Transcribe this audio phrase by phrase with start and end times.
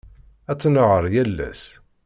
[0.51, 1.63] Ad tnehheṛ yal ass.